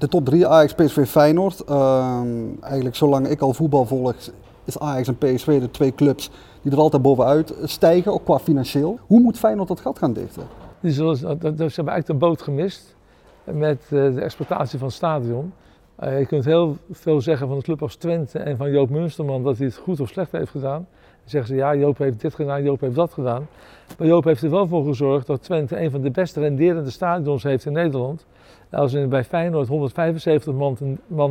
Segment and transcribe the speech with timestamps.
[0.00, 1.60] De top 3 Ajax, PSV, Feyenoord.
[1.60, 2.28] Ehm,
[2.60, 4.14] eigenlijk zolang ik al voetbal volg,
[4.64, 6.30] is Ajax en PSV de twee clubs
[6.62, 8.98] die er altijd bovenuit stijgen, ook qua financieel.
[9.06, 10.42] Hoe moet Feyenoord dat gat gaan dichten?
[10.82, 12.96] Ze hebben eigenlijk de boot gemist
[13.44, 15.52] met eh, de exploitatie van het stadion.
[15.96, 19.42] Eh, je kunt heel veel zeggen van de club als Twente en van Joop Munsterman
[19.42, 20.86] dat hij het goed of slecht heeft gedaan.
[21.26, 23.46] Zeggen ze ja, Joop heeft dit gedaan, Joop heeft dat gedaan.
[23.98, 27.42] Maar Joop heeft er wel voor gezorgd dat Twente een van de best renderende stadions
[27.42, 28.26] heeft in Nederland.
[28.70, 30.76] Als we bij Feyenoord 175 man,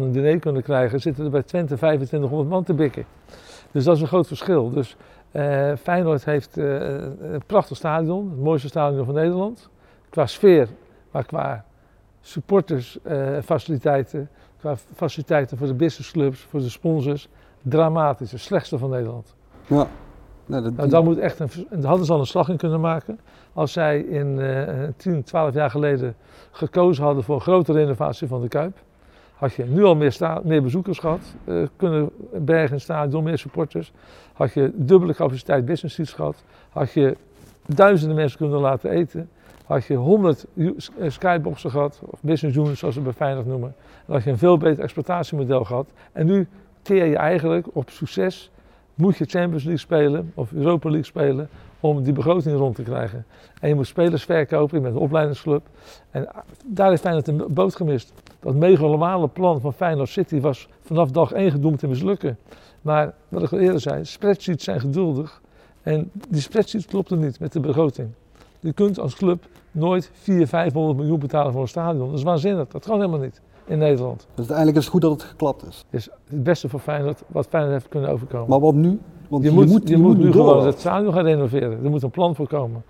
[0.02, 3.06] een diner kunnen krijgen, zitten er bij Twente 2500 man te bikken.
[3.72, 4.70] Dus dat is een groot verschil.
[4.70, 4.96] Dus
[5.32, 6.74] uh, Feyenoord heeft uh,
[7.20, 9.70] een prachtig stadion, het mooiste stadion van Nederland.
[10.10, 10.68] Qua sfeer,
[11.12, 11.66] maar qua
[12.22, 14.28] supportersfaciliteiten, uh,
[14.60, 17.30] qua faciliteiten voor de businessclubs, voor de sponsors,
[17.62, 18.32] dramatisch.
[18.32, 19.36] Het slechtste van Nederland.
[19.68, 19.88] Ja.
[20.46, 20.76] Dat...
[20.76, 23.20] Nou, daar moet echt een, hadden ze al een slag in kunnen maken.
[23.54, 26.16] Als zij in uh, 10, 12 jaar geleden
[26.52, 28.78] gekozen hadden voor een grote renovatie van de Kuip.
[29.36, 33.92] Had je nu al meer, meer bezoekers gehad, uh, kunnen bergen staan door meer supporters.
[34.34, 36.44] Had je dubbele capaciteit business seats gehad.
[36.70, 37.18] Had je
[37.66, 39.30] duizenden mensen kunnen laten eten.
[39.66, 40.70] Had je 100 eh,
[41.08, 43.76] skyboxen gehad, of business units zoals ze bij Feyenoord noemen.
[44.06, 45.88] Dan had je een veel beter exploitatiemodel gehad.
[46.12, 46.48] En nu
[46.82, 48.52] teer je eigenlijk op succes
[48.96, 53.26] moet je Champions League spelen of Europa League spelen om die begroting rond te krijgen.
[53.60, 55.68] En je moet spelers verkopen, je bent een opleidingsclub.
[56.12, 56.30] En
[56.66, 58.14] daar heeft Feyenoord een boot gemist.
[58.40, 62.38] Dat megalomane plan van Feyenoord City was vanaf dag één gedoemd te mislukken.
[62.82, 65.42] Maar wat ik al eerder zei, spreadsheets zijn geduldig.
[65.82, 68.10] En die spreadsheets klopten niet met de begroting.
[68.60, 72.08] Je kunt als club nooit 400, 500 miljoen betalen voor een stadion.
[72.08, 74.20] Dat is waanzinnig, dat kan helemaal niet in Nederland.
[74.20, 75.86] Dus uiteindelijk is het goed dat het geklapt is.
[75.90, 78.50] Het is het beste voor Feyenoord wat Feyenoord heeft kunnen overkomen.
[78.50, 79.00] Maar wat nu?
[79.28, 81.84] Want je, moet, je, je moet, nu gewoon het stadion gaan renoveren.
[81.84, 82.84] Er moet een plan voor komen.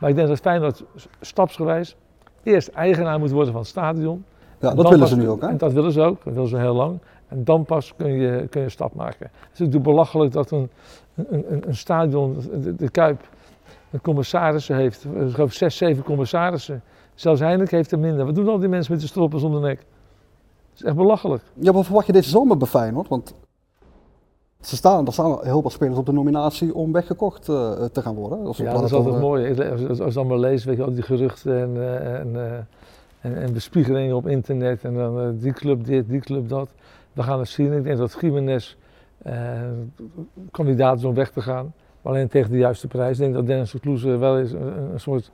[0.00, 0.84] Maar ik denk dat Feyenoord
[1.20, 1.96] stapsgewijs
[2.42, 4.24] eerst eigenaar moet worden van het stadion.
[4.60, 5.40] Ja, dat willen ze nu ook.
[5.40, 5.48] Hè?
[5.48, 6.98] En dat willen ze ook, dat willen ze heel lang.
[7.28, 9.30] En dan pas kun je, kun je een stap maken.
[9.32, 10.70] Het is natuurlijk belachelijk dat een,
[11.14, 13.28] een, een, een stadion, de, de, Kuip,
[13.90, 15.04] een commissarissen heeft.
[15.04, 16.82] Ik geloof zes, zeven commissarissen.
[17.14, 18.24] Zelfs Heineken heeft er minder.
[18.24, 19.76] Wat doen al die mensen met de stroppen zonder nek?
[19.76, 19.86] Dat
[20.74, 21.42] is echt belachelijk.
[21.54, 23.08] Ja, wat verwacht je deze zomer bij Feyenoord?
[23.08, 23.34] Want
[24.60, 28.14] ze staan, er staan heel wat spelers op de nominatie om weggekocht uh, te gaan
[28.14, 28.44] worden.
[28.44, 29.60] Dat ja, dat is altijd mooi.
[29.70, 32.52] Als, als je dan maar leest, weet je, al die geruchten en, uh, en, uh,
[33.20, 34.84] en, en, bespiegelingen op internet.
[34.84, 36.68] En dan die club dit, die club dat.
[37.12, 37.72] We gaan het zien.
[37.72, 38.76] Ik denk dat Jiménez
[40.50, 41.72] kandidaat is om weg te gaan.
[42.06, 43.12] Alleen tegen de juiste prijs.
[43.12, 45.30] Ik denk dat Dennis de Kloeze wel eens een, een soort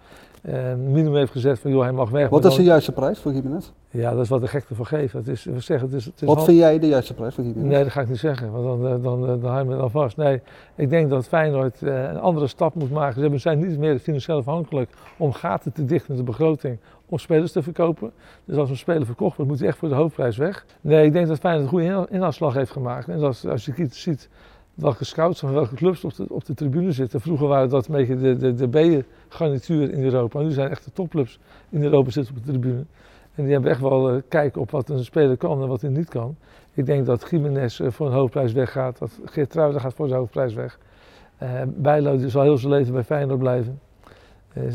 [0.77, 2.29] minimum heeft gezet van joh, hij mag weg.
[2.29, 3.71] Wat is de juiste prijs voor Jiménez?
[3.91, 5.13] Ja, dat is wat de gekte voor geeft.
[5.13, 7.71] Dat is, zeggen, het is, het is wat vind jij de juiste prijs voor Jiménez?
[7.71, 9.91] Nee, dat ga ik niet zeggen, want dan, dan, dan, dan hou je me dan
[9.91, 10.17] vast.
[10.17, 10.41] Nee,
[10.75, 13.31] ik denk dat Feyenoord uh, een andere stap moet maken.
[13.31, 16.79] Ze zijn niet meer financieel afhankelijk om gaten te dichten in de begroting
[17.09, 18.13] om spelers te verkopen.
[18.45, 20.65] Dus als een speler verkocht wordt, moet hij echt voor de hoofdprijs weg.
[20.81, 23.09] Nee, ik denk dat Feyenoord een goede inhaalslag heeft gemaakt.
[23.09, 24.29] En dat, als je ziet
[24.75, 27.21] welke scouts van welke clubs op de, op de tribune zitten.
[27.21, 30.41] Vroeger waren dat een beetje de, de, de B-garnituur in Europa.
[30.41, 31.39] Nu zijn echt de topclubs
[31.71, 32.85] in Europa zitten op de tribune.
[33.35, 35.91] En die hebben echt wel uh, kijk op wat een speler kan en wat hij
[35.91, 36.37] niet kan.
[36.75, 38.99] Ik denk dat Jiménez uh, voor een hoofdprijs weggaat.
[38.99, 40.79] Dat Geert gaat voor zijn hoofdprijs weg.
[41.43, 43.81] Uh, Bijlo zal heel zijn leven bij Feyenoord blijven.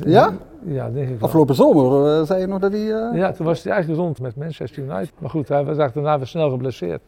[0.06, 0.38] ja?
[0.66, 2.82] Ja, denk ik Afgelopen zomer zei je nog dat hij...
[3.14, 5.12] Ja, toen was hij eigenlijk rond met Manchester United.
[5.20, 7.02] Maar goed, hij was daarna weer snel geblesseerd.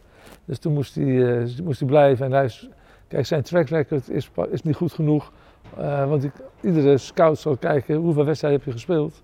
[0.46, 2.26] Dus toen moest hij, moest hij blijven.
[2.26, 2.70] En hij is,
[3.10, 5.32] kijk, zijn track record is, is niet goed genoeg.
[6.08, 6.32] want ik,
[6.62, 9.22] iedere scout zal kijken hoeveel wedstrijden heb je gespeeld.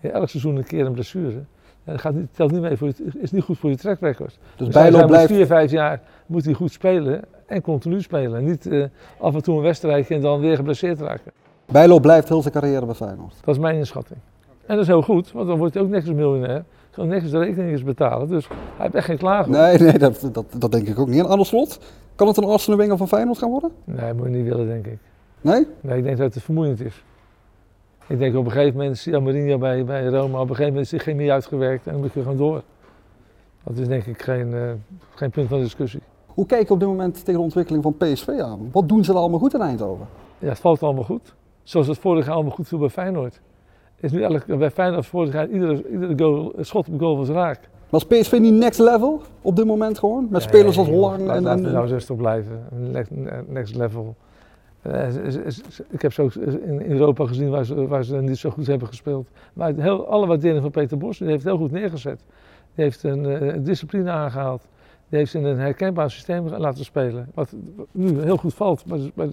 [0.00, 1.42] Ja, elk seizoen een keer een blessure.
[1.84, 4.38] Dat gaat niet, telt niet mee voor je, is niet goed voor je track record.
[4.56, 5.32] Dus, dus Bijlo blijft...
[5.32, 8.44] vier, vijf jaar moet hij goed spelen en continu spelen.
[8.44, 8.86] Niet uh,
[9.18, 11.32] af en toe een wedstrijdje en dan weer geblesseerd raken.
[11.66, 13.34] Bijlo blijft heel zijn carrière bij Feyenoord.
[13.44, 14.18] Dat is mijn inschatting.
[14.66, 16.64] En dat is heel goed, want dan wordt hij ook niks miljonair.
[16.90, 18.28] Kan niks de rekeningen betalen.
[18.28, 19.50] Dus hij heeft echt geen klagen.
[19.50, 21.18] Nee, nee dat, dat, dat denk ik ook niet.
[21.18, 21.80] En anders slot,
[22.14, 23.70] kan het een Arsenal Wenger van Feyenoord gaan worden?
[23.84, 24.98] Nee, moet je niet willen, denk ik.
[25.40, 25.66] Nee?
[25.80, 27.04] Nee, ik denk dat het vermoeiend is.
[28.06, 30.84] Ik denk op een gegeven moment, ja, Mourinho bij, bij Roma, op een gegeven moment
[30.84, 32.62] is hij geen meer uitgewerkt en dan moet je gewoon door.
[33.64, 34.70] Dat is denk ik geen, uh,
[35.14, 36.00] geen punt van discussie.
[36.26, 38.68] Hoe kijk je op dit moment tegen de ontwikkeling van PSV aan?
[38.72, 40.06] Wat doen ze er allemaal goed in Eindhoven?
[40.38, 41.34] Ja, het valt allemaal goed.
[41.62, 43.40] Zoals het vorig jaar allemaal goed viel bij Feyenoord.
[44.00, 47.68] Is nu eigenlijk bij Feyenoord vorig jaar iedere, iedere goal, schot op goal was raak.
[47.92, 50.26] Maar is PSV niet next level op dit moment gewoon?
[50.30, 51.42] Met spelers als Lang en...
[51.42, 52.64] Laten we nou rustig blijven.
[53.48, 54.16] Next, level.
[54.82, 55.08] Eh,
[55.90, 58.88] ik heb ze ook in Europa gezien waar ze, waar ze niet zo goed hebben
[58.88, 59.28] gespeeld.
[59.52, 62.24] Maar heel, alle waardering van Peter Bos, die heeft heel goed neergezet.
[62.74, 64.68] Die heeft een uh, discipline aangehaald.
[65.08, 67.28] Die heeft in een herkenbaar systeem laten spelen.
[67.34, 67.54] Wat
[67.90, 69.28] nu heel goed valt, maar, maar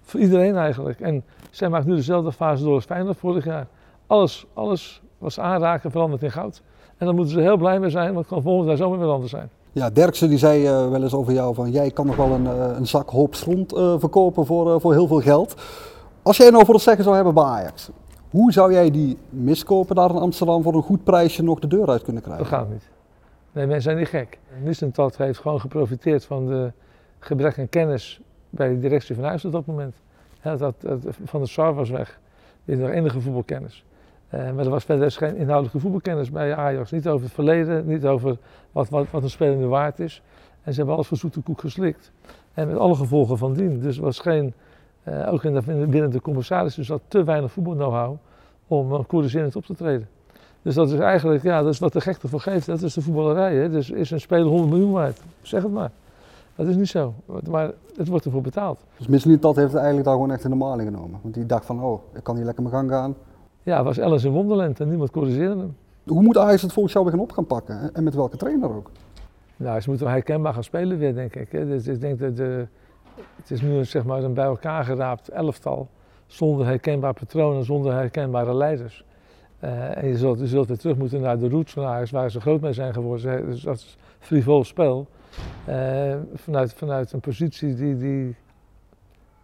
[0.00, 1.00] voor iedereen eigenlijk.
[1.00, 3.66] En zij maakt nu dezelfde fase door als Feyenoord vorig jaar.
[4.06, 6.62] Alles, alles was aanraken veranderd in goud.
[6.96, 9.08] En dan moeten ze heel blij mee zijn, want het kan volgend jaar zomaar weer
[9.08, 9.50] anders zijn.
[9.72, 12.44] Ja, Derksen die zei uh, wel eens over jou van jij kan nog wel een,
[12.44, 15.54] uh, een zak hoop stront uh, verkopen voor, voor heel veel geld.
[16.22, 17.90] Als jij nou voor het zeggen zou hebben bij Ajax,
[18.30, 21.88] hoe zou jij die miskopen daar in Amsterdam voor een goed prijsje nog de deur
[21.88, 22.44] uit kunnen krijgen?
[22.44, 22.88] Dat gaat niet.
[23.52, 24.38] Nee, mensen zijn niet gek.
[24.62, 26.72] Nissentat heeft gewoon geprofiteerd van de
[27.18, 28.20] gebrek aan kennis
[28.50, 29.94] bij de directie van Huis op dat moment.
[30.42, 32.20] Dat, dat, van de Sar was weg.
[32.64, 33.84] Die is nog enige voetbalkennis.
[34.34, 36.90] Uh, maar er was verder geen inhoudelijke voetbalkennis bij Ajax.
[36.90, 38.36] Niet over het verleden, niet over
[38.72, 40.22] wat, wat, wat een speler waard is.
[40.62, 42.12] En ze hebben alles voor zoete koek geslikt.
[42.54, 43.80] En met alle gevolgen van dien.
[43.80, 44.54] Dus er was geen,
[45.08, 48.16] uh, ook in de, binnen de commissaris, dus had te weinig voetbal-know-how
[48.66, 50.08] om uh, corrigerend op te treden.
[50.62, 53.00] Dus dat is eigenlijk, ja, dat is wat de gek ervoor geeft, dat is de
[53.00, 53.54] voetballerij.
[53.54, 53.70] Hè?
[53.70, 55.20] Dus is een speler 100 miljoen waard?
[55.42, 55.90] Zeg het maar.
[56.54, 57.14] Dat is niet zo,
[57.48, 58.80] maar het wordt ervoor betaald.
[58.96, 61.20] Dus misschien dat heeft het eigenlijk daar gewoon echt in de genomen.
[61.22, 63.14] Want die dacht van, oh, ik kan hier lekker mijn gang gaan.
[63.62, 65.76] Ja, was Alice in Wonderland en niemand corrigeerde hem.
[66.04, 67.94] Hoe moet Ajax het volgens jou weer gaan op gaan pakken?
[67.94, 68.90] En met welke trainer ook?
[69.56, 71.50] Nou, ze moeten wel herkenbaar gaan spelen weer, denk ik.
[71.50, 72.66] Dus ik denk dat de,
[73.36, 75.88] het is nu zeg maar, een bij elkaar geraapt elftal.
[76.26, 79.04] Zonder herkenbaar patronen, zonder herkenbare leiders.
[79.64, 82.30] Uh, en je zult, je zult weer terug moeten naar de roots van Ajax, waar
[82.30, 83.46] ze groot mee zijn geworden.
[83.46, 85.06] Dus dat is frivol spel.
[85.68, 88.36] Uh, vanuit, vanuit een positie die, die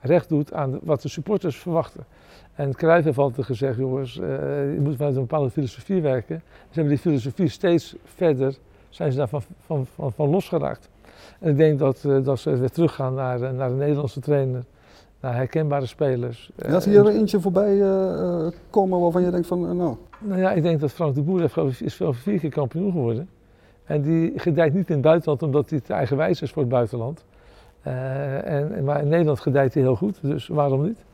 [0.07, 2.05] recht doet aan wat de supporters verwachten.
[2.55, 4.27] En Cruijff heeft altijd gezegd, jongens, uh,
[4.75, 6.43] je moet vanuit een bepaalde filosofie werken.
[6.47, 8.57] Ze hebben die filosofie steeds verder,
[8.89, 10.89] zijn ze daarvan van, van, van losgeraakt.
[11.39, 14.65] En ik denk dat, uh, dat ze weer teruggaan naar, naar de Nederlandse trainer,
[15.21, 16.51] naar herkenbare spelers.
[16.57, 17.79] Ja, zie je er eentje voorbij
[18.71, 19.97] komen waarvan je denkt van, nou...
[20.19, 23.29] Nou ja, ik denk dat Frank de Boer heeft, is wel vier keer kampioen geworden.
[23.85, 27.25] En die gedijt niet in het buitenland omdat hij te eigenwijs is voor het buitenland.
[27.87, 31.05] Uh, en, maar in Nederland gedijt hij heel goed, dus waarom niet?